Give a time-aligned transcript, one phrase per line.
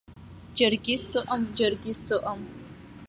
[0.55, 2.41] Џьаргьы сыҟам, џьаргьы сыҟам.